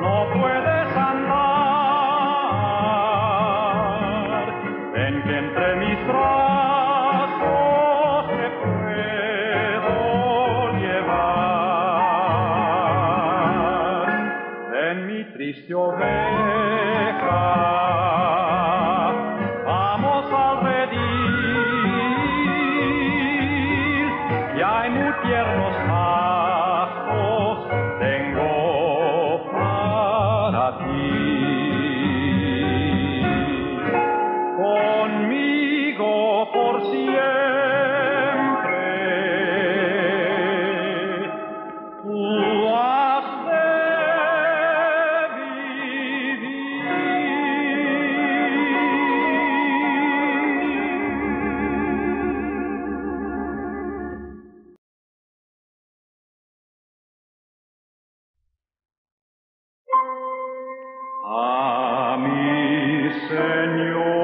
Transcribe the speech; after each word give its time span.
No 0.00 0.16
puedes 0.40 0.71
A 62.12 62.16
mi 62.18 63.10
Señor 63.26 64.21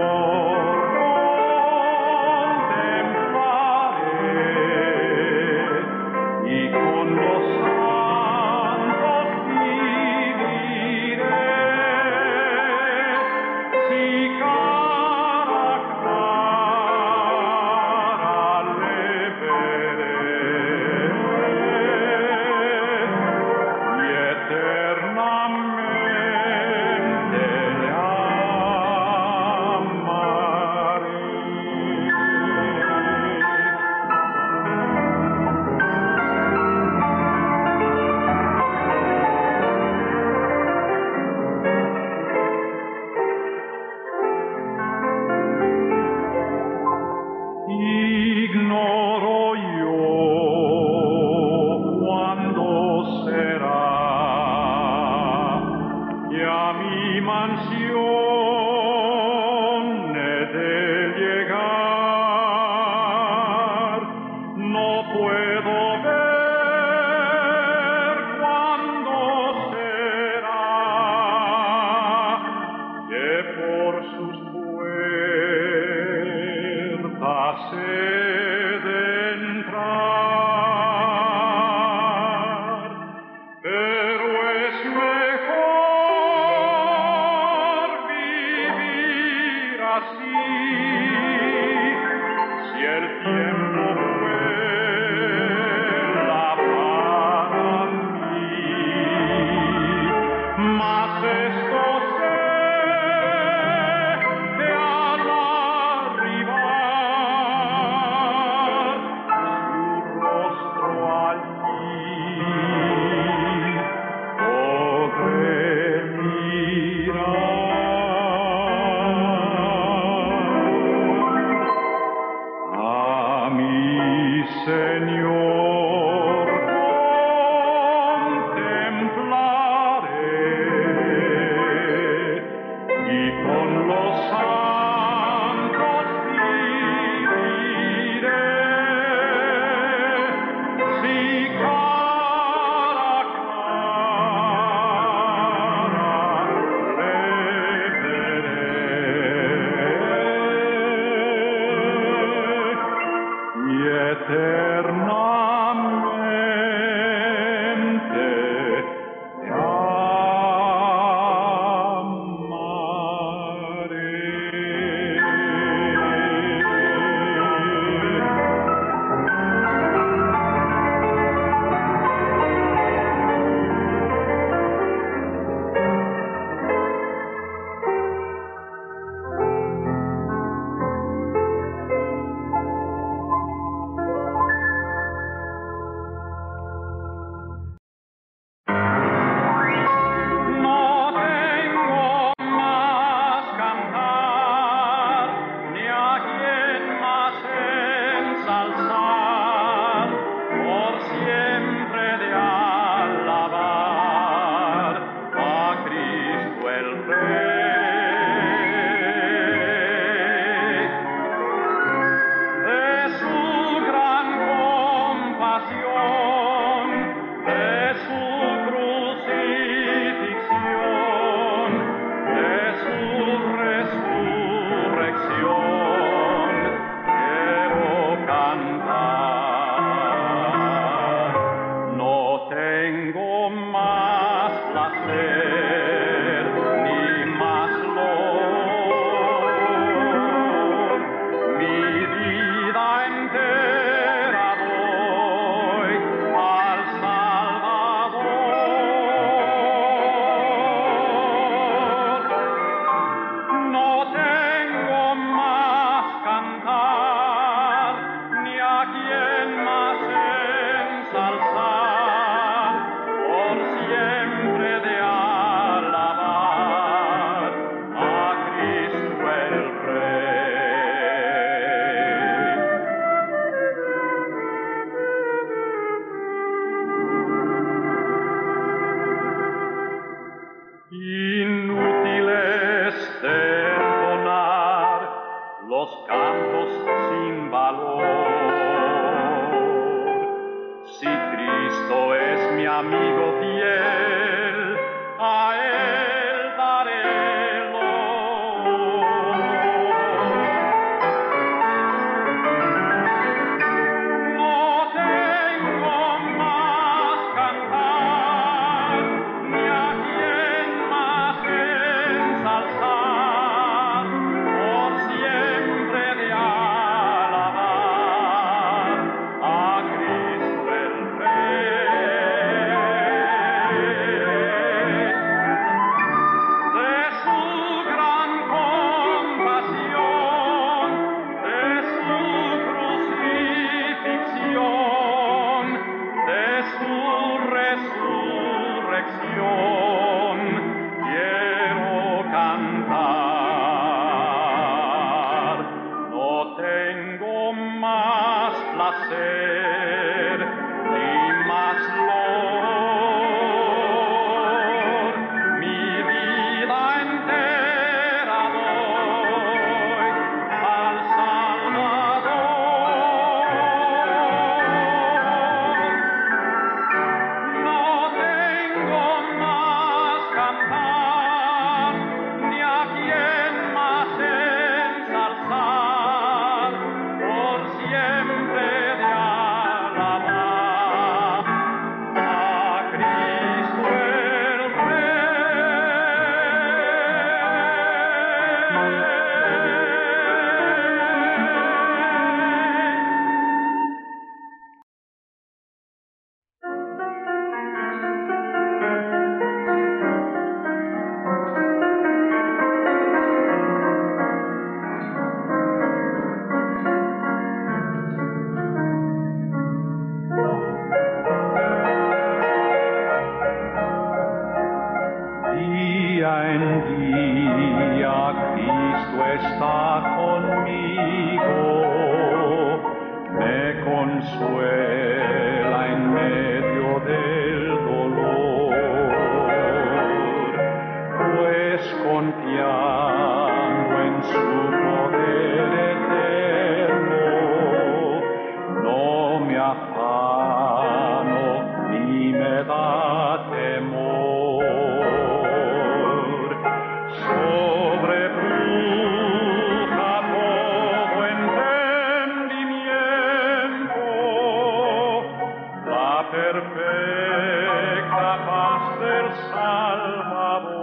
perfecta 456.53 458.31
paz 458.47 458.83
del 459.01 459.27
Salvador. 459.53 460.79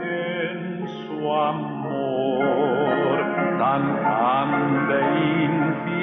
En 0.00 0.58
su 0.88 1.18
amor 1.34 3.16
tan 3.58 3.82
grande 3.96 4.94
e 4.94 5.44
infinito, 5.44 5.93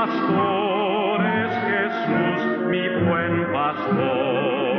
pastor 0.00 1.26
es 1.26 1.52
Jesús, 1.68 2.68
mi 2.70 2.88
buen 3.04 3.52
pastor. 3.52 4.69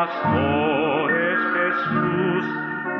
Mi 0.00 0.06
pastor 0.06 1.12
es 1.12 1.40
Jesús, 1.52 2.44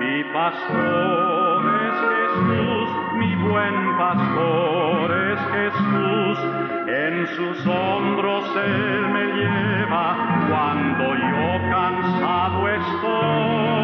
mi 0.01 0.25
pastor 0.35 1.65
es 1.89 1.97
Jesús, 2.13 2.89
mi 3.15 3.37
buen 3.37 3.97
pastor 3.97 5.11
es 5.11 5.41
Jesús. 5.41 6.39
En 6.89 7.27
sus 7.37 7.67
hombros 7.67 8.45
Él 8.55 9.09
me 9.15 9.25
lleva 9.33 10.47
cuando 10.51 11.15
yo 11.15 11.71
cansado 11.71 12.69
estoy. 12.69 13.80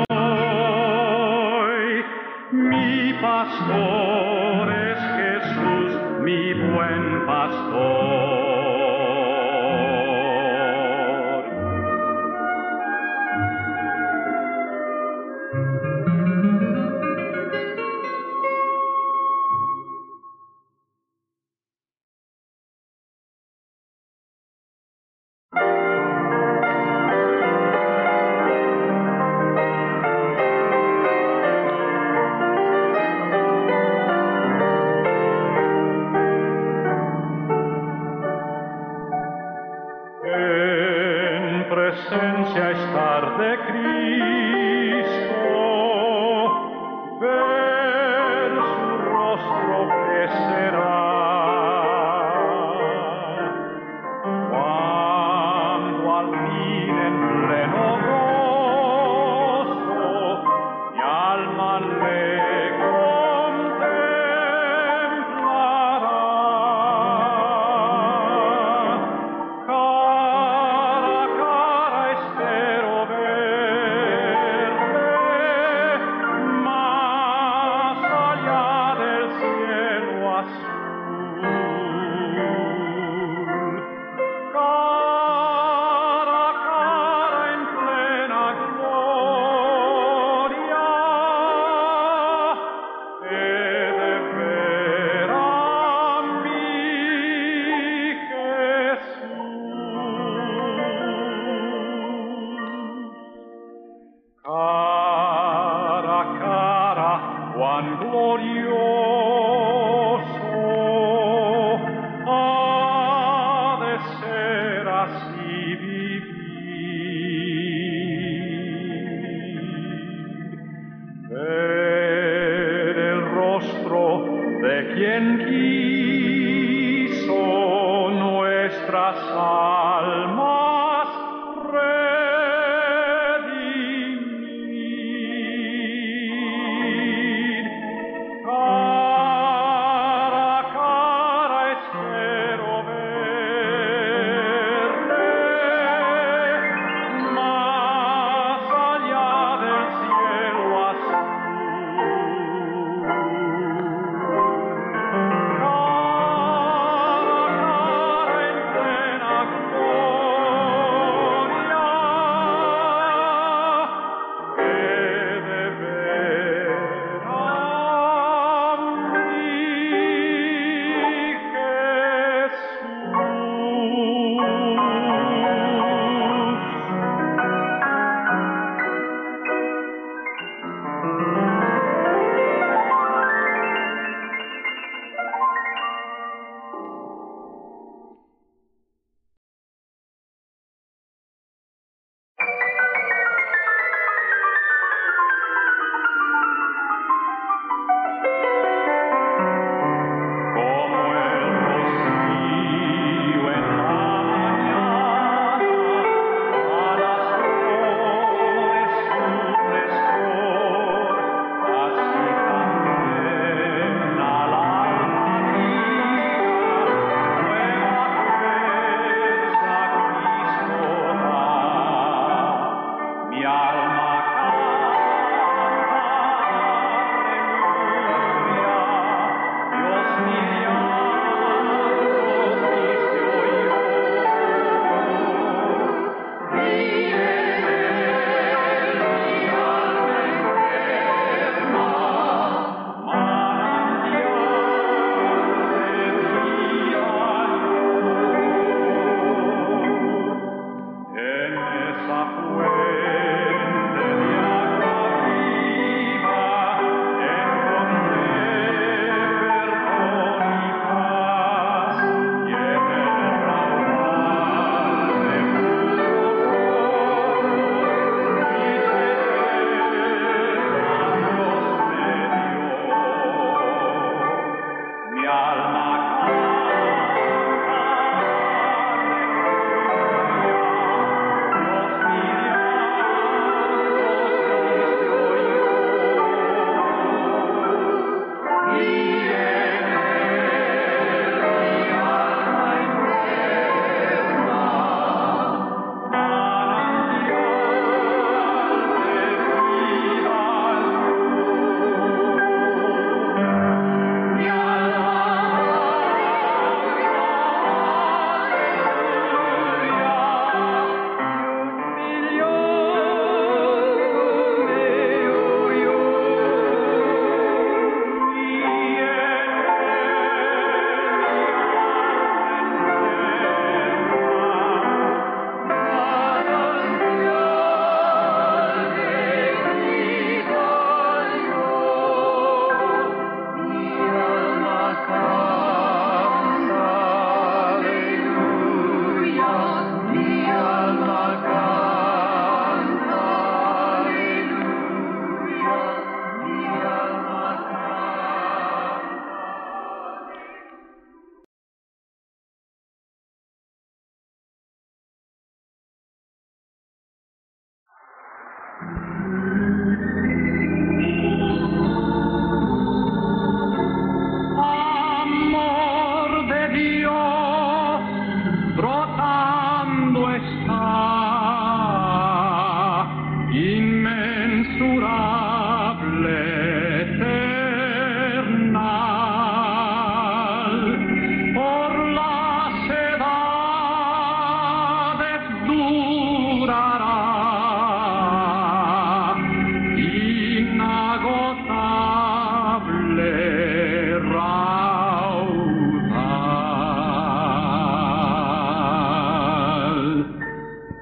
inagotable 391.57 394.21
raudal. 394.21 395.57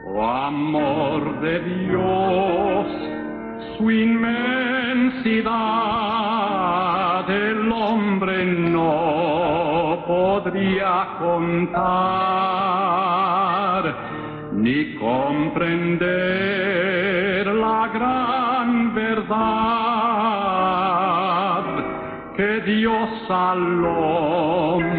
Oh 0.06 0.22
amor 0.22 1.40
de 1.40 1.58
Dios, 1.60 2.86
su 3.76 3.90
inmensidad 3.90 5.54
el 7.28 7.72
hombre 7.72 8.44
no 8.44 10.04
podría 10.06 11.08
contar 11.18 11.74
ni 14.52 14.94
comprender. 14.96 16.63
Absalom. 23.24 24.93